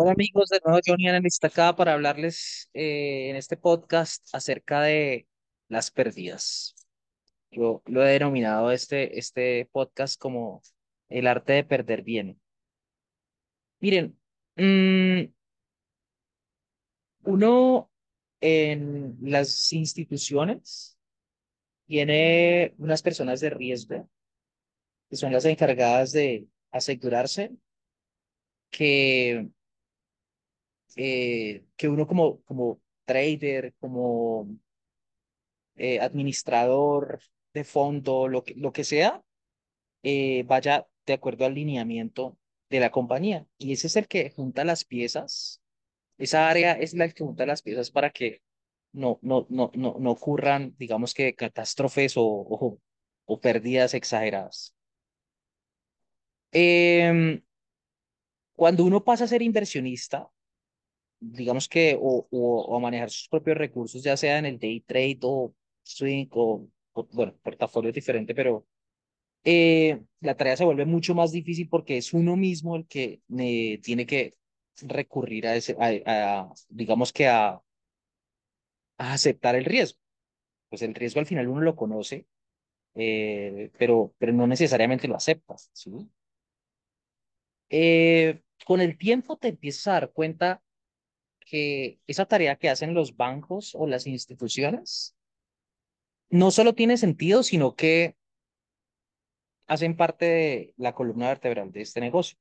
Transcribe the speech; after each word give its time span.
Hola 0.00 0.12
amigos, 0.12 0.48
de 0.50 0.60
nuevo 0.64 0.78
Johnny 0.86 1.08
Analista 1.08 1.48
acá 1.48 1.74
para 1.74 1.94
hablarles 1.94 2.70
eh, 2.72 3.30
en 3.30 3.34
este 3.34 3.56
podcast 3.56 4.28
acerca 4.32 4.80
de 4.82 5.26
las 5.66 5.90
pérdidas. 5.90 6.76
Yo 7.50 7.82
lo 7.86 8.06
he 8.06 8.12
denominado 8.12 8.70
este, 8.70 9.18
este 9.18 9.68
podcast 9.72 10.16
como 10.16 10.62
el 11.08 11.26
arte 11.26 11.54
de 11.54 11.64
perder 11.64 12.02
bien. 12.02 12.40
Miren, 13.80 14.16
mm, 14.54 15.32
uno 17.24 17.90
en 18.40 19.16
las 19.20 19.72
instituciones 19.72 20.96
tiene 21.86 22.72
unas 22.78 23.02
personas 23.02 23.40
de 23.40 23.50
riesgo 23.50 24.08
que 25.10 25.16
son 25.16 25.32
las 25.32 25.44
encargadas 25.44 26.12
de 26.12 26.46
asegurarse 26.70 27.50
que 28.70 29.50
eh, 30.96 31.64
que 31.76 31.88
uno 31.88 32.06
como, 32.06 32.42
como 32.42 32.80
trader, 33.04 33.74
como 33.80 34.48
eh, 35.76 36.00
administrador 36.00 37.20
de 37.54 37.64
fondo, 37.64 38.28
lo 38.28 38.44
que, 38.44 38.54
lo 38.56 38.72
que 38.72 38.84
sea, 38.84 39.22
eh, 40.02 40.44
vaya 40.46 40.86
de 41.06 41.14
acuerdo 41.14 41.46
al 41.46 41.54
lineamiento 41.54 42.38
de 42.70 42.80
la 42.80 42.90
compañía. 42.90 43.46
Y 43.58 43.72
ese 43.72 43.88
es 43.88 43.96
el 43.96 44.08
que 44.08 44.30
junta 44.30 44.64
las 44.64 44.84
piezas. 44.84 45.62
Esa 46.18 46.48
área 46.50 46.72
es 46.74 46.94
la 46.94 47.08
que 47.08 47.24
junta 47.24 47.46
las 47.46 47.62
piezas 47.62 47.90
para 47.90 48.10
que 48.10 48.42
no, 48.92 49.18
no, 49.22 49.46
no, 49.50 49.70
no, 49.74 49.96
no 50.00 50.10
ocurran, 50.10 50.74
digamos 50.78 51.14
que 51.14 51.34
catástrofes 51.34 52.16
o, 52.16 52.24
o, 52.26 52.80
o 53.26 53.40
pérdidas 53.40 53.94
exageradas. 53.94 54.74
Em, 56.52 57.42
cuando 58.54 58.84
uno 58.84 59.04
pasa 59.04 59.24
a 59.24 59.28
ser 59.28 59.42
inversionista, 59.42 60.28
digamos 61.20 61.68
que, 61.68 61.96
o, 62.00 62.26
o, 62.30 62.76
a 62.76 62.80
manejar 62.80 63.10
sus 63.10 63.28
propios 63.28 63.56
recursos, 63.58 64.02
ya 64.02 64.16
sea 64.16 64.38
en 64.38 64.46
el 64.46 64.58
day 64.58 64.80
trade 64.80 65.18
o 65.22 65.54
swing 65.82 66.28
o, 66.32 66.68
bueno, 67.12 67.34
portafolio 67.42 67.92
diferente, 67.92 68.34
pero 68.34 68.66
eh, 69.44 70.00
la 70.20 70.36
tarea 70.36 70.56
se 70.56 70.64
vuelve 70.64 70.84
mucho 70.84 71.14
más 71.14 71.32
difícil 71.32 71.68
porque 71.68 71.96
es 71.98 72.12
uno 72.12 72.36
mismo 72.36 72.76
el 72.76 72.86
que 72.86 73.20
tiene 73.82 74.06
que 74.06 74.36
recurrir 74.82 75.46
a 75.46 75.56
ese, 75.56 75.76
a, 75.80 76.52
digamos 76.68 77.12
que 77.12 77.26
a, 77.28 77.60
a, 78.98 79.12
aceptar 79.12 79.56
el 79.56 79.64
riesgo. 79.64 79.98
Pues 80.68 80.82
el 80.82 80.94
riesgo 80.94 81.20
al 81.20 81.26
final 81.26 81.48
uno 81.48 81.62
lo 81.62 81.76
conoce, 81.76 82.26
eh, 82.94 83.70
pero, 83.78 84.14
pero 84.18 84.32
no 84.32 84.46
necesariamente 84.46 85.08
lo 85.08 85.16
acepta, 85.16 85.56
¿sí? 85.72 85.90
Eh, 87.70 88.42
con 88.64 88.80
el 88.80 88.96
tiempo 88.98 89.36
te 89.36 89.48
empiezas 89.48 89.86
a 89.88 89.92
dar 89.92 90.12
cuenta 90.12 90.62
que 91.48 91.98
esa 92.06 92.26
tarea 92.26 92.56
que 92.56 92.68
hacen 92.68 92.94
los 92.94 93.16
bancos 93.16 93.74
o 93.74 93.86
las 93.86 94.06
instituciones 94.06 95.16
no 96.30 96.50
solo 96.50 96.74
tiene 96.74 96.96
sentido, 96.98 97.42
sino 97.42 97.74
que 97.74 98.16
hacen 99.66 99.96
parte 99.96 100.24
de 100.26 100.74
la 100.76 100.94
columna 100.94 101.28
vertebral 101.28 101.72
de 101.72 101.82
este 101.82 102.00
negocio. 102.00 102.38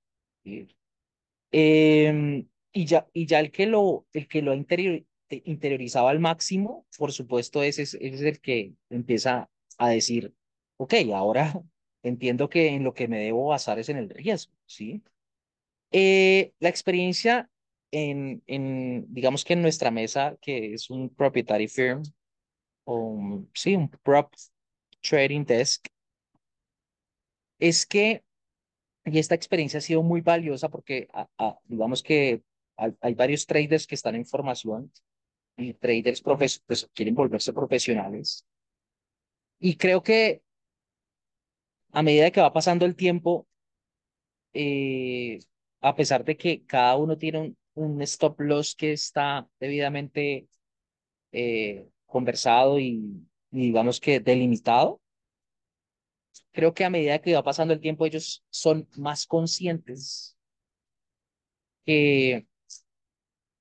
Em, 1.51 2.47
y, 2.73 2.85
ya, 2.85 3.07
y 3.13 3.25
ya 3.25 3.39
el 3.39 3.51
que 3.51 3.65
lo, 3.65 4.05
el 4.13 4.27
que 4.27 4.41
lo 4.41 4.51
ha 4.51 4.55
interiorizado 4.55 6.07
al 6.09 6.19
máximo, 6.19 6.85
por 6.97 7.11
supuesto, 7.13 7.63
ese 7.63 7.83
es, 7.83 7.93
es 7.95 8.21
el 8.21 8.41
que 8.41 8.73
empieza 8.89 9.49
a 9.77 9.89
decir, 9.89 10.33
ok, 10.77 10.93
ahora 11.13 11.53
entiendo 12.03 12.49
que 12.49 12.67
en 12.67 12.83
lo 12.83 12.93
que 12.93 13.07
me 13.07 13.19
debo 13.19 13.47
basar 13.47 13.79
es 13.79 13.89
en 13.89 13.97
el 13.97 14.09
riesgo, 14.09 14.53
¿sí? 14.65 15.01
Eh, 15.91 16.51
la 16.59 16.69
experiencia 16.69 17.49
en, 17.91 18.43
en, 18.47 19.05
digamos 19.13 19.45
que 19.45 19.53
en 19.53 19.61
nuestra 19.61 19.91
mesa, 19.91 20.37
que 20.41 20.73
es 20.73 20.89
un 20.89 21.09
proprietary 21.09 21.67
firm, 21.67 22.03
o 22.85 23.45
sí, 23.53 23.75
un 23.75 23.89
prop 23.89 24.33
trading 25.01 25.45
desk, 25.45 25.87
es 27.59 27.85
que, 27.85 28.23
y 29.05 29.19
esta 29.19 29.35
experiencia 29.35 29.79
ha 29.79 29.81
sido 29.81 30.03
muy 30.03 30.21
valiosa 30.21 30.69
porque, 30.69 31.07
digamos 31.65 32.03
que 32.03 32.43
hay, 32.77 33.13
varios 33.15 33.45
traders 33.45 33.87
que 33.87 33.95
están 33.95 34.15
en 34.15 34.25
formación 34.25 34.91
y 35.57 35.73
traders 35.73 36.21
profes 36.21 36.59
pues, 36.65 36.89
quieren 36.93 37.15
volverse 37.15 37.53
profesionales. 37.53 38.45
Y 39.59 39.75
creo 39.75 40.03
que 40.03 40.43
a 41.91 42.03
medida 42.03 42.31
que 42.31 42.41
va 42.41 42.53
pasando 42.53 42.85
el 42.85 42.95
tiempo, 42.95 43.47
eh, 44.53 45.39
a 45.81 45.95
pesar 45.95 46.23
de 46.23 46.37
que 46.37 46.63
cada 46.65 46.95
uno 46.97 47.17
tiene 47.17 47.39
un, 47.39 47.57
un 47.77 48.01
stop 48.01 48.39
loss 48.41 48.75
que 48.75 48.93
está 48.93 49.47
debidamente 49.59 50.47
eh, 51.31 51.87
conversado 52.05 52.79
y, 52.79 53.27
digamos 53.51 53.99
que 53.99 54.19
delimitado. 54.19 54.99
Creo 56.51 56.73
que 56.73 56.85
a 56.85 56.89
medida 56.89 57.19
que 57.19 57.35
va 57.35 57.43
pasando 57.43 57.73
el 57.73 57.79
tiempo, 57.79 58.05
ellos 58.05 58.43
son 58.49 58.87
más 58.97 59.25
conscientes 59.27 60.35
que, 61.85 62.47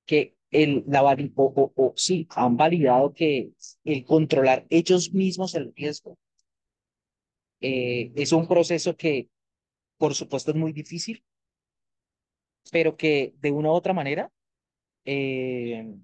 que 0.06 0.36
el, 0.50 0.84
la, 0.86 1.02
o, 1.02 1.72
o, 1.76 1.92
sí, 1.96 2.26
han 2.30 2.56
validado 2.56 3.12
que 3.12 3.50
el 3.84 4.04
controlar 4.04 4.66
ellos 4.70 5.12
mismos 5.12 5.54
el 5.54 5.74
riesgo 5.74 6.18
eh, 7.60 8.12
es 8.16 8.32
un 8.32 8.48
proceso 8.48 8.96
que, 8.96 9.28
por 9.98 10.14
supuesto, 10.14 10.50
es 10.52 10.56
muy 10.56 10.72
difícil, 10.72 11.22
pero 12.70 12.96
que 12.96 13.34
de 13.40 13.50
una 13.50 13.70
u 13.70 13.72
otra 13.72 13.92
manera 13.92 14.30
eh, 15.04 15.94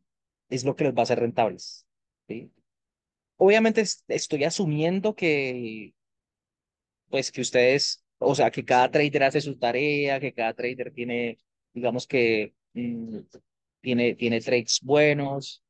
es 0.48 0.64
lo 0.64 0.76
que 0.76 0.84
les 0.84 0.94
va 0.94 1.00
a 1.00 1.02
hacer 1.04 1.20
rentables. 1.20 1.86
¿sí? 2.28 2.52
Obviamente 3.36 3.84
estoy 4.08 4.44
asumiendo 4.44 5.14
que, 5.14 5.94
pues 7.08 7.32
que 7.32 7.40
ustedes, 7.40 8.04
o 8.18 8.34
sea, 8.34 8.50
que 8.50 8.64
cada 8.64 8.90
trader 8.90 9.24
hace 9.24 9.40
su 9.40 9.58
tarea, 9.58 10.20
que 10.20 10.32
cada 10.32 10.54
trader 10.54 10.92
tiene, 10.92 11.38
digamos 11.74 12.06
que, 12.06 12.54
mm, 12.74 13.18
tiene, 13.80 14.14
tiene 14.14 14.40
trades 14.40 14.80
buenos. 14.82 15.62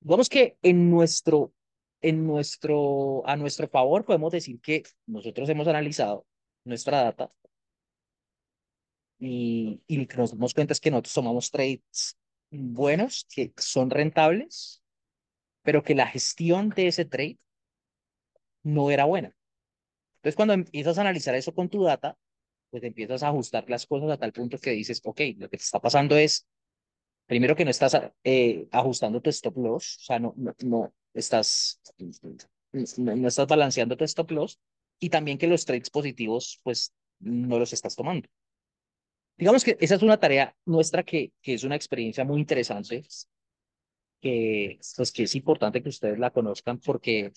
Digamos 0.00 0.28
que 0.28 0.58
en 0.62 0.90
nuestro, 0.90 1.52
en 2.02 2.26
nuestro, 2.26 3.26
a 3.26 3.36
nuestro 3.36 3.68
favor 3.68 4.04
podemos 4.04 4.32
decir 4.32 4.60
que 4.60 4.82
nosotros 5.06 5.48
hemos 5.48 5.68
analizado 5.68 6.26
nuestra 6.64 7.02
data 7.02 7.32
y, 9.18 9.80
y 9.86 9.96
lo 9.98 10.06
que 10.06 10.16
nos 10.16 10.32
damos 10.32 10.54
cuenta 10.54 10.72
es 10.72 10.80
que 10.80 10.90
nosotros 10.90 11.14
tomamos 11.14 11.50
trades 11.50 12.16
buenos, 12.50 13.26
que 13.34 13.52
son 13.56 13.90
rentables, 13.90 14.82
pero 15.62 15.82
que 15.82 15.94
la 15.94 16.06
gestión 16.06 16.70
de 16.70 16.88
ese 16.88 17.04
trade 17.04 17.38
no 18.62 18.90
era 18.90 19.04
buena. 19.04 19.32
Entonces, 20.16 20.36
cuando 20.36 20.54
empiezas 20.54 20.98
a 20.98 21.02
analizar 21.02 21.34
eso 21.34 21.54
con 21.54 21.68
tu 21.68 21.82
data, 21.84 22.16
pues 22.70 22.82
empiezas 22.82 23.22
a 23.22 23.28
ajustar 23.28 23.68
las 23.70 23.86
cosas 23.86 24.10
a 24.10 24.18
tal 24.18 24.32
punto 24.32 24.58
que 24.58 24.70
dices, 24.70 25.00
ok, 25.04 25.20
lo 25.38 25.48
que 25.48 25.56
te 25.56 25.62
está 25.62 25.80
pasando 25.80 26.16
es, 26.16 26.46
primero 27.26 27.56
que 27.56 27.64
no 27.64 27.70
estás 27.70 27.96
eh, 28.24 28.68
ajustando 28.72 29.20
tu 29.20 29.30
stop 29.30 29.56
loss, 29.58 29.98
o 30.00 30.04
sea, 30.04 30.18
no, 30.18 30.34
no, 30.36 30.54
no 30.64 30.94
estás, 31.14 31.80
no 32.98 33.28
estás 33.28 33.46
balanceando 33.46 33.96
tu 33.96 34.04
stop 34.04 34.30
loss, 34.32 34.58
y 34.98 35.10
también 35.10 35.38
que 35.38 35.46
los 35.46 35.64
trades 35.64 35.90
positivos, 35.90 36.60
pues, 36.62 36.92
no 37.20 37.58
los 37.58 37.72
estás 37.72 37.96
tomando. 37.96 38.28
Digamos 39.36 39.64
que 39.64 39.76
esa 39.80 39.96
es 39.96 40.02
una 40.02 40.18
tarea 40.18 40.56
nuestra 40.64 41.02
que, 41.02 41.32
que 41.42 41.54
es 41.54 41.64
una 41.64 41.76
experiencia 41.76 42.24
muy 42.24 42.40
interesante, 42.40 43.04
que, 44.20 44.78
pues, 44.96 45.12
que 45.12 45.24
es 45.24 45.34
importante 45.34 45.82
que 45.82 45.90
ustedes 45.90 46.18
la 46.18 46.30
conozcan 46.30 46.78
porque, 46.78 47.32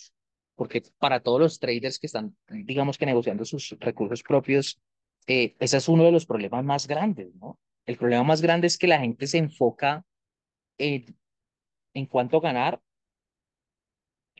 porque 0.56 0.82
para 0.98 1.20
todos 1.20 1.40
los 1.40 1.60
traders 1.60 2.00
que 2.00 2.08
están, 2.08 2.36
digamos 2.48 2.98
que 2.98 3.06
negociando 3.06 3.44
sus 3.44 3.76
recursos 3.80 4.24
propios, 4.24 4.80
eh, 5.28 5.56
ese 5.60 5.78
es 5.78 5.90
uno 5.90 6.06
de 6.06 6.12
los 6.12 6.26
problemas 6.26 6.64
más 6.64 6.88
grandes, 6.88 7.36
¿no? 7.36 7.60
El 7.86 7.98
problema 7.98 8.24
más 8.24 8.42
grande 8.42 8.68
es 8.68 8.78
que 8.78 8.88
la 8.88 9.00
gente 9.00 9.28
se 9.28 9.40
enfoca 9.40 10.06
en, 10.78 11.18
en 11.94 12.06
cuánto 12.06 12.40
ganar 12.40 12.82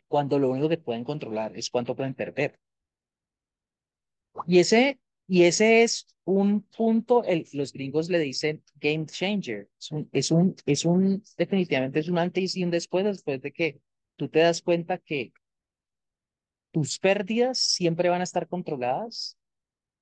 cuando 0.08 0.38
lo 0.38 0.50
único 0.50 0.68
que 0.68 0.78
pueden 0.78 1.04
controlar 1.04 1.56
es 1.56 1.70
cuánto 1.70 1.94
pueden 1.94 2.14
perder. 2.14 2.58
Y 4.46 4.58
ese 4.58 4.98
y 5.32 5.44
ese 5.44 5.84
es 5.84 6.08
un 6.24 6.62
punto, 6.62 7.22
el, 7.22 7.46
los 7.52 7.72
gringos 7.72 8.10
le 8.10 8.18
dicen 8.18 8.64
game 8.80 9.06
changer. 9.06 9.68
Es 9.78 9.92
un, 9.92 10.08
es 10.10 10.30
un, 10.32 10.56
es 10.66 10.84
un, 10.84 11.22
definitivamente 11.38 12.00
es 12.00 12.08
un 12.08 12.18
antes 12.18 12.56
y 12.56 12.64
un 12.64 12.72
después, 12.72 13.04
después 13.04 13.40
de 13.40 13.52
que 13.52 13.80
tú 14.16 14.28
te 14.28 14.40
das 14.40 14.60
cuenta 14.60 14.98
que 14.98 15.32
tus 16.72 16.98
pérdidas 16.98 17.58
siempre 17.58 18.08
van 18.08 18.22
a 18.22 18.24
estar 18.24 18.48
controladas 18.48 19.38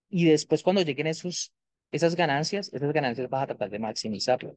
y 0.09 0.25
después 0.25 0.63
cuando 0.63 0.81
lleguen 0.81 1.09
esos, 1.09 1.53
esas 1.93 2.17
ganancias, 2.17 2.73
esas 2.73 2.95
ganancias 2.95 3.29
vas 3.29 3.43
a 3.43 3.49
tratar 3.49 3.69
de 3.69 3.81
maximizarlo. 3.81 4.57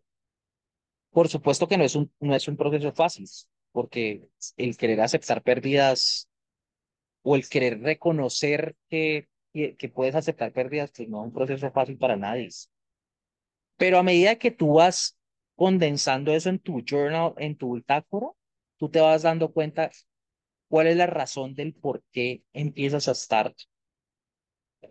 Por 1.10 1.28
supuesto 1.28 1.68
que 1.68 1.78
no 1.78 1.84
es 1.84 1.98
un, 1.98 2.10
no 2.22 2.34
es 2.34 2.48
un 2.48 2.56
proceso 2.56 2.94
fácil, 2.94 3.28
porque 3.74 4.26
el 4.56 4.78
querer 4.78 5.02
aceptar 5.02 5.44
pérdidas 5.44 6.30
o 7.24 7.36
el 7.36 7.50
querer 7.50 7.82
reconocer 7.82 8.78
que 8.90 9.28
que, 9.52 9.90
puedes 9.90 10.16
aceptar 10.16 10.52
pérdidas, 10.54 10.92
que 10.92 11.04
pues, 11.04 11.10
no 11.10 11.22
es 11.22 11.28
un 11.28 11.34
proceso 11.34 11.72
fácil 11.72 11.98
para 11.98 12.16
nadie. 12.16 12.50
Pero 13.78 13.98
a 13.98 14.04
medida 14.04 14.36
que 14.36 14.52
tú 14.52 14.74
vas 14.76 15.18
condensando 15.56 16.34
eso 16.34 16.50
en 16.50 16.60
tu 16.60 16.82
journal, 16.82 17.34
en 17.38 17.56
tu 17.58 17.76
bitácora, 17.76 18.28
tú 18.78 18.90
te 18.90 19.00
vas 19.00 19.24
dando 19.24 19.52
cuenta 19.52 19.92
cuál 20.70 20.88
es 20.88 20.98
la 20.98 21.08
razón 21.08 21.54
del 21.54 21.74
por 21.74 22.04
qué 22.12 22.44
empiezas 22.54 23.08
a 23.08 23.12
estar 23.12 23.54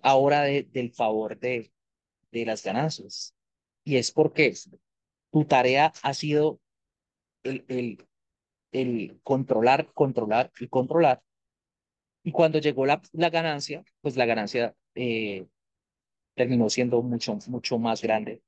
ahora 0.03 0.43
de, 0.43 0.65
del 0.65 0.93
favor 0.93 1.39
de, 1.39 1.73
de 2.31 2.47
las 2.47 2.63
ganancias. 2.63 3.35
Y 3.85 3.97
es 3.97 4.13
porque 4.13 4.55
tu 5.33 5.45
tarea 5.45 5.93
ha 6.03 6.15
sido 6.15 6.61
el, 7.43 7.65
el, 7.69 8.07
el 8.73 9.21
controlar, 9.23 9.93
controlar 9.95 10.51
y 10.61 10.69
controlar. 10.69 11.23
Y 12.23 12.33
cuando 12.33 12.59
llegó 12.59 12.87
la, 12.87 13.01
la 13.13 13.31
ganancia, 13.31 13.83
pues 14.01 14.17
la 14.17 14.27
ganancia 14.27 14.75
eh, 14.95 15.47
terminó 16.35 16.71
siendo 16.71 17.03
mucho, 17.03 17.39
mucho 17.49 17.79
más 17.79 18.03
grande. 18.03 18.43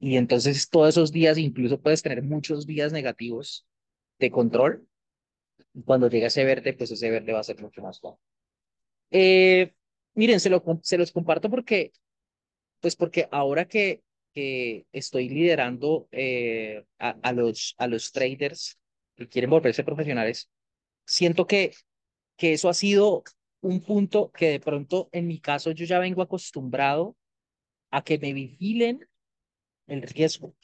Y 0.00 0.16
entonces 0.16 0.68
todos 0.68 0.90
esos 0.90 1.12
días, 1.12 1.38
incluso 1.38 1.80
puedes 1.80 2.02
tener 2.02 2.22
muchos 2.22 2.66
días 2.66 2.92
negativos 2.92 3.66
de 4.18 4.30
control. 4.30 4.86
Cuando 5.84 6.08
llega 6.08 6.28
ese 6.28 6.44
verde, 6.44 6.72
pues 6.74 6.90
ese 6.90 7.10
verde 7.10 7.32
va 7.32 7.40
a 7.40 7.44
ser 7.44 7.60
mucho 7.60 7.82
más 7.82 8.00
bajo. 8.00 8.20
Eh, 9.10 9.72
miren, 10.14 10.40
se, 10.40 10.50
lo, 10.50 10.62
se 10.82 10.98
los 10.98 11.12
comparto 11.12 11.50
porque, 11.50 11.92
pues 12.80 12.96
porque 12.96 13.28
ahora 13.30 13.66
que, 13.66 14.02
que 14.34 14.86
estoy 14.92 15.28
liderando 15.28 16.08
eh, 16.12 16.84
a, 16.98 17.10
a, 17.22 17.32
los, 17.32 17.74
a 17.78 17.86
los 17.86 18.12
traders 18.12 18.78
que 19.16 19.28
quieren 19.28 19.50
volverse 19.50 19.84
profesionales, 19.84 20.50
siento 21.06 21.46
que, 21.46 21.74
que 22.36 22.52
eso 22.52 22.68
ha 22.68 22.74
sido 22.74 23.22
un 23.60 23.80
punto 23.80 24.30
que 24.32 24.50
de 24.50 24.60
pronto 24.60 25.08
en 25.12 25.26
mi 25.26 25.40
caso 25.40 25.70
yo 25.72 25.84
ya 25.84 25.98
vengo 25.98 26.22
acostumbrado 26.22 27.16
a 27.90 28.02
que 28.02 28.18
me 28.18 28.32
vigilen 28.32 29.08
el 29.86 30.02
riesgo. 30.02 30.54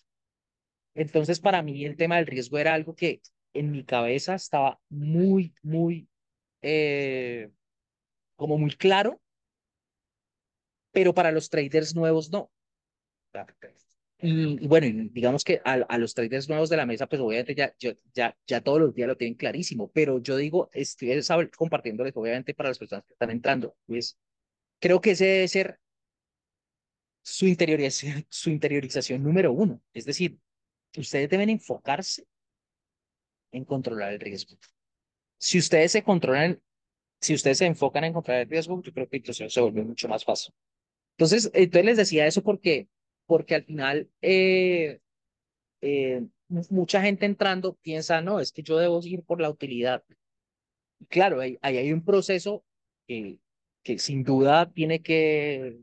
Entonces 0.95 1.41
para 1.41 1.63
mí 1.63 1.85
el 1.85 1.97
tema 1.97 2.17
del 2.17 2.27
riesgo 2.27 2.59
era 2.59 2.75
algo 2.75 2.95
que 2.95 3.23
en 3.55 3.71
mi 3.71 3.85
cabeza 3.85 4.35
estaba 4.35 4.81
muy, 4.89 5.55
muy, 5.63 6.09
eh, 6.63 7.51
como 8.37 8.59
muy 8.59 8.73
claro, 8.73 9.21
pero 10.93 11.15
para 11.15 11.33
los 11.33 11.49
traders 11.51 11.95
nuevos 11.95 12.31
no. 12.31 12.51
Y, 14.23 14.67
bueno, 14.67 15.09
digamos 15.13 15.45
que 15.45 15.61
a, 15.65 15.75
a, 15.75 15.99
los 15.99 16.15
traders 16.15 16.49
nuevos 16.49 16.69
de 16.69 16.77
la 16.77 16.87
mesa, 16.87 17.07
pues 17.07 17.21
obviamente 17.21 17.55
ya, 17.55 17.75
ya, 18.15 18.37
ya 18.47 18.61
todos 18.61 18.81
los 18.81 18.95
días 18.95 19.09
lo 19.09 19.17
tienen 19.17 19.35
clarísimo, 19.35 19.91
pero 19.93 20.19
yo 20.21 20.37
digo, 20.37 20.69
estoy 20.73 21.25
compartiéndoles 21.57 22.13
obviamente 22.17 22.55
para 22.55 22.69
las 22.69 22.79
personas 22.79 23.05
que 23.07 23.15
están 23.15 23.31
entrando, 23.31 23.77
pues 23.87 24.19
creo 24.79 25.01
que 25.01 25.13
ese 25.13 25.25
debe 25.25 25.49
ser 25.49 25.81
su 27.23 27.47
interiorización, 27.47 28.27
su 28.29 28.51
interiorización 28.51 29.23
número 29.23 29.53
uno. 29.53 29.81
Es 29.93 30.05
decir, 30.05 30.39
ustedes 30.97 31.31
deben 31.31 31.51
enfocarse 31.51 32.27
en 33.53 33.65
controlar 33.65 34.13
el 34.13 34.21
riesgo. 34.21 34.57
Si 35.39 35.59
ustedes 35.59 35.93
se 35.93 36.03
controlan, 36.03 36.61
si 37.21 37.35
ustedes 37.35 37.59
se 37.59 37.67
enfocan 37.67 38.05
en 38.05 38.13
controlar 38.13 38.43
el 38.43 38.49
riesgo, 38.49 38.83
yo 38.83 38.93
creo 38.93 39.09
que 39.09 39.19
entonces 39.19 39.53
se 39.53 39.61
vuelve 39.61 39.83
mucho 39.83 40.09
más 40.09 40.25
fácil. 40.25 40.55
Entonces, 41.17 41.51
entonces 41.55 41.85
les 41.85 41.97
decía 41.97 42.27
eso 42.27 42.43
porque 42.43 42.89
porque 43.31 43.55
al 43.55 43.65
final 43.65 44.11
eh, 44.23 44.99
eh, 45.83 46.23
mucha 46.49 47.01
gente 47.01 47.27
entrando 47.27 47.77
piensa, 47.77 48.21
no, 48.21 48.41
es 48.41 48.51
que 48.51 48.65
yo 48.65 48.77
debo 48.77 49.01
ir 49.05 49.23
por 49.23 49.41
la 49.41 49.49
utilidad. 49.49 50.03
Claro, 51.09 51.41
ahí, 51.41 51.57
hay 51.63 51.93
un 51.93 52.05
proceso 52.05 52.65
que, 53.07 53.39
que 53.85 54.01
sin 54.01 54.25
duda 54.25 54.69
tiene 54.73 55.01
que, 55.01 55.79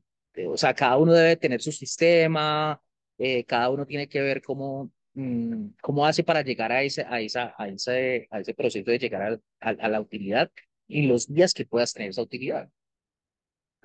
o 0.46 0.58
sea, 0.58 0.74
cada 0.74 0.98
uno 0.98 1.14
debe 1.14 1.38
tener 1.38 1.62
su 1.62 1.72
sistema, 1.72 2.82
eh, 3.18 3.46
cada 3.46 3.70
uno 3.70 3.86
tiene 3.86 4.10
que 4.10 4.22
ver 4.22 4.42
cómo, 4.42 4.92
mm, 5.14 5.68
cómo 5.82 6.06
hace 6.06 6.26
para 6.26 6.42
llegar 6.42 6.74
a 6.74 6.84
ese, 6.84 7.04
a, 7.04 7.22
esa, 7.22 7.56
a, 7.58 7.70
ese, 7.70 8.28
a 8.30 8.42
ese 8.42 8.54
proceso 8.56 8.92
de 8.92 9.00
llegar 9.00 9.22
a, 9.22 9.40
a, 9.62 9.70
a 9.70 9.88
la 9.88 10.02
utilidad 10.02 10.52
y 10.86 11.04
los 11.08 11.34
días 11.34 11.54
que 11.54 11.66
puedas 11.66 11.94
tener 11.94 12.10
esa 12.10 12.24
utilidad. 12.24 12.70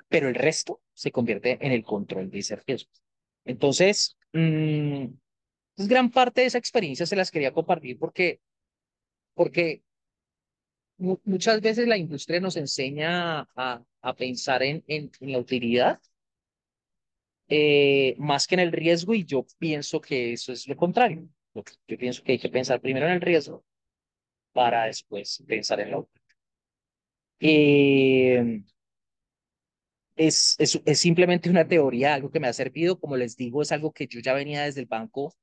Pero 0.09 0.29
el 0.29 0.35
resto 0.35 0.81
se 0.95 1.13
convierte 1.13 1.65
en 1.65 1.71
el 1.71 1.85
control 1.85 2.29
de 2.29 2.41
ese 2.41 2.57
riesgo. 2.57 2.91
Entonces, 3.45 4.17
mmm, 4.33 5.07
gran 5.77 6.11
parte 6.11 6.43
de 6.43 6.47
esa 6.49 6.59
experiencia 6.59 7.07
se 7.07 7.17
las 7.17 7.31
quería 7.31 7.53
compartir 7.53 7.99
porque, 7.99 8.41
porque 9.35 9.83
muchas 11.25 11.61
veces 11.61 11.87
la 11.89 11.97
industria 11.97 12.41
nos 12.41 12.57
enseña 12.57 13.49
a, 13.57 13.85
pensar 14.17 14.63
en, 14.63 14.83
la 15.21 15.39
utilidad 15.39 16.01
eh, 17.49 18.15
más 18.19 18.47
que 18.47 18.55
en 18.57 18.61
el 18.61 18.73
riesgo 18.73 19.15
y 19.15 19.25
yo 19.25 19.47
pienso 19.59 20.01
que 20.01 20.33
eso 20.33 20.53
es 20.53 20.67
lo 20.69 20.77
contrario. 20.77 21.29
Yo 21.55 21.99
pienso 21.99 22.23
que 22.23 22.33
hay 22.33 22.39
que 22.39 22.49
pensar 22.49 22.81
primero 22.81 23.07
en 23.07 23.13
el 23.13 23.21
riesgo 23.21 23.65
para 24.53 24.87
después 24.87 25.43
pensar 25.47 25.81
en 25.81 25.91
la 25.91 25.99
utilidad. 25.99 26.23
Es, 30.27 30.57
es, 30.59 30.81
es, 30.85 30.99
simplemente 30.99 31.51
una 31.51 31.67
teoría, 31.67 32.15
algo 32.15 32.31
que 32.31 32.41
me 32.41 32.49
ha 32.49 32.53
servido, 32.53 32.99
como 33.01 33.17
les 33.17 33.37
digo, 33.37 33.63
es 33.63 33.73
algo 33.73 33.93
que 33.93 34.07
yo 34.07 34.21
ya 34.21 34.35
venía 34.35 34.65
desde 34.65 34.81
el 34.81 34.87
banco, 34.87 35.35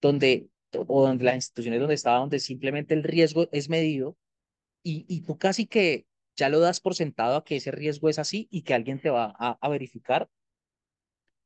donde, 0.00 0.48
o 0.72 1.06
donde 1.06 1.24
las 1.24 1.34
instituciones 1.36 1.80
donde 1.80 1.94
estaba, 1.94 2.18
donde 2.18 2.40
simplemente 2.40 2.94
el 2.94 3.02
riesgo 3.02 3.48
es 3.52 3.68
medido 3.68 4.16
y, 4.82 5.04
y 5.08 5.22
tú 5.22 5.38
casi 5.38 5.66
que 5.66 6.06
ya 6.36 6.48
lo 6.48 6.60
das 6.60 6.80
por 6.80 6.94
sentado 6.94 7.36
a 7.36 7.44
que 7.44 7.56
ese 7.56 7.70
riesgo 7.70 8.08
es 8.08 8.18
así 8.18 8.48
y 8.50 8.62
que 8.62 8.74
alguien 8.74 9.00
te 9.00 9.10
va 9.10 9.34
a, 9.38 9.58
a 9.60 9.68
verificar 9.68 10.28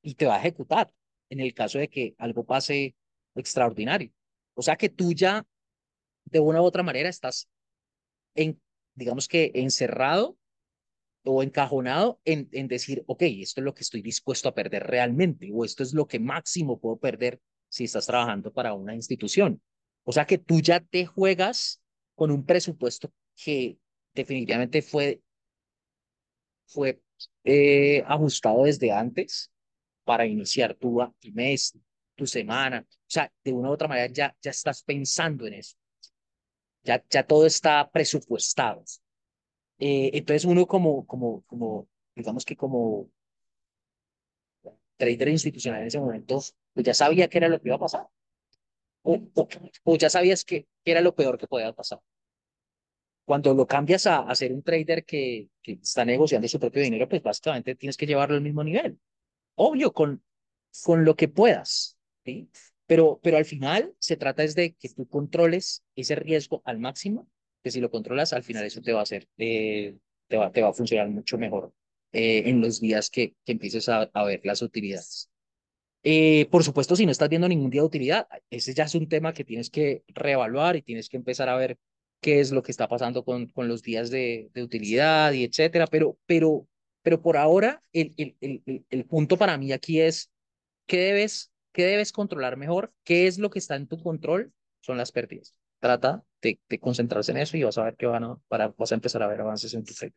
y 0.02 0.14
te 0.14 0.26
va 0.26 0.36
a 0.36 0.38
ejecutar 0.38 0.92
en 1.30 1.40
el 1.40 1.54
caso 1.54 1.78
de 1.78 1.88
que 1.88 2.14
algo 2.18 2.44
pase 2.44 2.94
extraordinario. 3.34 4.12
O 4.54 4.62
sea 4.62 4.76
que 4.76 4.88
tú 4.88 5.12
ya, 5.12 5.46
de 6.26 6.40
una 6.40 6.62
u 6.62 6.64
otra 6.64 6.82
manera, 6.82 7.08
estás 7.08 7.48
en, 8.34 8.60
digamos 8.94 9.26
que 9.26 9.50
encerrado 9.54 10.36
o 11.24 11.42
encajonado 11.42 12.20
en, 12.24 12.48
en 12.52 12.68
decir, 12.68 13.02
ok, 13.06 13.22
esto 13.22 13.60
es 13.60 13.64
lo 13.64 13.74
que 13.74 13.82
estoy 13.82 14.02
dispuesto 14.02 14.48
a 14.48 14.54
perder 14.54 14.84
realmente, 14.84 15.50
o 15.52 15.64
esto 15.64 15.82
es 15.82 15.94
lo 15.94 16.06
que 16.06 16.20
máximo 16.20 16.78
puedo 16.78 16.98
perder 16.98 17.40
si 17.68 17.84
estás 17.84 18.06
trabajando 18.06 18.52
para 18.52 18.74
una 18.74 18.94
institución. 18.94 19.60
O 20.04 20.12
sea 20.12 20.26
que 20.26 20.38
tú 20.38 20.60
ya 20.60 20.80
te 20.80 21.06
juegas 21.06 21.82
con 22.14 22.30
un 22.30 22.44
presupuesto 22.44 23.12
que 23.34 23.78
definitivamente 24.14 24.82
fue, 24.82 25.22
fue 26.66 27.00
eh, 27.44 28.04
ajustado 28.06 28.64
desde 28.64 28.92
antes 28.92 29.50
para 30.04 30.26
iniciar 30.26 30.74
tu, 30.74 31.00
mes, 31.32 31.76
tu 32.14 32.26
semana. 32.26 32.86
O 32.88 33.10
sea, 33.10 33.32
de 33.42 33.52
una 33.52 33.70
u 33.70 33.72
otra 33.72 33.88
manera 33.88 34.12
ya, 34.12 34.36
ya 34.40 34.50
estás 34.50 34.82
pensando 34.82 35.46
en 35.46 35.54
eso. 35.54 35.76
Ya, 36.82 37.02
ya 37.08 37.26
todo 37.26 37.46
está 37.46 37.90
presupuestado. 37.90 38.84
Eh, 39.78 40.10
entonces 40.14 40.44
uno 40.44 40.66
como, 40.66 41.06
como, 41.06 41.42
como, 41.46 41.88
digamos 42.14 42.44
que 42.44 42.56
como 42.56 43.10
trader 44.96 45.28
institucional 45.28 45.82
en 45.82 45.86
ese 45.88 46.00
momento, 46.00 46.40
pues 46.72 46.86
ya 46.86 46.94
sabía 46.94 47.28
qué 47.28 47.38
era 47.38 47.48
lo 47.48 47.60
que 47.60 47.68
iba 47.68 47.76
a 47.76 47.80
pasar. 47.80 48.06
O, 49.02 49.20
o, 49.84 49.96
ya 49.96 50.10
sabías 50.10 50.44
qué 50.44 50.66
era 50.84 51.00
lo 51.00 51.14
peor 51.14 51.38
que 51.38 51.46
podía 51.46 51.72
pasar. 51.72 52.00
Cuando 53.24 53.54
lo 53.54 53.66
cambias 53.66 54.06
a, 54.06 54.18
a 54.18 54.34
ser 54.34 54.52
un 54.52 54.62
trader 54.62 55.04
que, 55.04 55.48
que 55.62 55.72
está 55.72 56.04
negociando 56.04 56.46
su 56.48 56.60
propio 56.60 56.82
dinero, 56.82 57.08
pues 57.08 57.22
básicamente 57.22 57.74
tienes 57.74 57.96
que 57.96 58.06
llevarlo 58.06 58.36
al 58.36 58.42
mismo 58.42 58.62
nivel. 58.62 58.98
Obvio, 59.56 59.92
con, 59.92 60.22
con 60.84 61.04
lo 61.04 61.16
que 61.16 61.28
puedas. 61.28 61.98
¿sí? 62.24 62.50
Pero, 62.86 63.20
pero 63.22 63.38
al 63.38 63.46
final 63.46 63.94
se 63.98 64.16
trata 64.16 64.44
es 64.44 64.54
de 64.54 64.74
que 64.74 64.90
tú 64.90 65.08
controles 65.08 65.84
ese 65.96 66.16
riesgo 66.16 66.62
al 66.64 66.78
máximo 66.78 67.28
que 67.64 67.70
si 67.72 67.80
lo 67.80 67.90
controlas, 67.90 68.34
al 68.34 68.44
final 68.44 68.64
eso 68.64 68.82
te 68.82 68.92
va 68.92 69.00
a 69.00 69.04
hacer, 69.04 69.26
eh, 69.38 69.96
te, 70.28 70.36
va, 70.36 70.52
te 70.52 70.62
va 70.62 70.68
a 70.68 70.72
funcionar 70.74 71.08
mucho 71.08 71.38
mejor 71.38 71.72
eh, 72.12 72.42
en 72.46 72.60
los 72.60 72.80
días 72.80 73.10
que, 73.10 73.34
que 73.44 73.52
empieces 73.52 73.88
a, 73.88 74.02
a 74.02 74.24
ver 74.24 74.42
las 74.44 74.62
utilidades. 74.62 75.30
Eh, 76.02 76.46
por 76.50 76.62
supuesto, 76.62 76.94
si 76.94 77.06
no 77.06 77.12
estás 77.12 77.30
viendo 77.30 77.48
ningún 77.48 77.70
día 77.70 77.80
de 77.80 77.86
utilidad, 77.86 78.28
ese 78.50 78.74
ya 78.74 78.84
es 78.84 78.94
un 78.94 79.08
tema 79.08 79.32
que 79.32 79.44
tienes 79.44 79.70
que 79.70 80.04
reevaluar 80.08 80.76
y 80.76 80.82
tienes 80.82 81.08
que 81.08 81.16
empezar 81.16 81.48
a 81.48 81.56
ver 81.56 81.78
qué 82.20 82.40
es 82.40 82.52
lo 82.52 82.62
que 82.62 82.72
está 82.72 82.86
pasando 82.88 83.24
con, 83.24 83.46
con 83.46 83.68
los 83.68 83.82
días 83.82 84.10
de, 84.10 84.50
de 84.52 84.62
utilidad 84.62 85.32
y 85.32 85.44
etcétera. 85.44 85.86
Pero, 85.86 86.18
pero, 86.26 86.68
pero 87.02 87.22
por 87.22 87.38
ahora, 87.38 87.80
el, 87.94 88.12
el, 88.18 88.36
el, 88.42 88.84
el 88.90 89.04
punto 89.06 89.38
para 89.38 89.56
mí 89.56 89.72
aquí 89.72 90.00
es 90.00 90.30
qué 90.86 90.98
debes, 90.98 91.50
qué 91.72 91.86
debes 91.86 92.12
controlar 92.12 92.58
mejor, 92.58 92.92
qué 93.04 93.26
es 93.26 93.38
lo 93.38 93.48
que 93.48 93.58
está 93.58 93.76
en 93.76 93.88
tu 93.88 94.02
control, 94.02 94.52
son 94.80 94.98
las 94.98 95.10
pérdidas 95.10 95.54
trata 95.84 96.24
de, 96.40 96.58
concentrarse 96.80 97.30
en 97.32 97.36
eso 97.36 97.58
y 97.58 97.62
vas 97.62 97.76
a 97.76 97.84
ver 97.84 97.96
que 97.96 98.06
van 98.06 98.24
a, 98.24 98.36
para, 98.48 98.68
vas 98.68 98.90
a 98.90 98.94
empezar 98.94 99.22
a 99.22 99.26
ver 99.26 99.42
avances 99.42 99.74
en 99.74 99.84
tu 99.84 99.92
trading. 99.92 100.14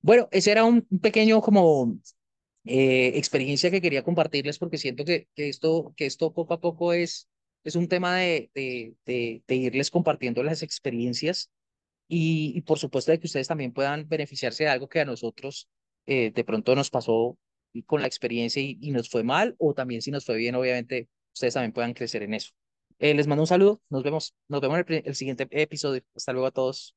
Bueno, 0.00 0.28
ese 0.30 0.52
era 0.52 0.64
un 0.64 0.82
pequeño 0.82 1.40
como 1.40 1.98
eh, 2.64 3.08
experiencia 3.16 3.72
que 3.72 3.80
quería 3.80 4.04
compartirles 4.04 4.58
porque 4.60 4.78
siento 4.78 5.04
que, 5.04 5.26
que, 5.34 5.48
esto, 5.48 5.92
que 5.96 6.06
esto 6.06 6.32
poco 6.32 6.54
a 6.54 6.60
poco 6.60 6.92
es, 6.92 7.28
es 7.64 7.74
un 7.74 7.88
tema 7.88 8.16
de, 8.16 8.50
de, 8.54 9.42
irles 9.48 9.90
compartiendo 9.90 10.44
las 10.44 10.62
experiencias 10.62 11.50
y, 12.06 12.52
y, 12.54 12.60
por 12.60 12.78
supuesto 12.78 13.10
de 13.10 13.18
que 13.18 13.26
ustedes 13.26 13.48
también 13.48 13.72
puedan 13.72 14.08
beneficiarse 14.08 14.64
de 14.64 14.70
algo 14.70 14.88
que 14.88 15.00
a 15.00 15.04
nosotros 15.04 15.68
eh, 16.06 16.30
de 16.30 16.44
pronto 16.44 16.76
nos 16.76 16.90
pasó 16.90 17.36
con 17.86 18.02
la 18.02 18.06
experiencia 18.06 18.62
y, 18.62 18.78
y 18.80 18.92
nos 18.92 19.10
fue 19.10 19.24
mal 19.24 19.56
o 19.58 19.74
también 19.74 20.00
si 20.00 20.12
nos 20.12 20.24
fue 20.24 20.36
bien, 20.36 20.54
obviamente 20.54 21.08
ustedes 21.34 21.54
también 21.54 21.72
puedan 21.72 21.92
crecer 21.92 22.22
en 22.22 22.34
eso. 22.34 22.52
Eh, 22.98 23.14
les 23.14 23.26
mando 23.26 23.42
un 23.42 23.46
saludo. 23.46 23.80
Nos 23.90 24.02
vemos. 24.02 24.34
Nos 24.48 24.60
vemos 24.60 24.78
en 24.80 24.84
el, 24.94 25.02
el 25.06 25.14
siguiente 25.14 25.46
episodio. 25.50 26.02
Hasta 26.14 26.32
luego 26.32 26.46
a 26.48 26.50
todos. 26.52 26.94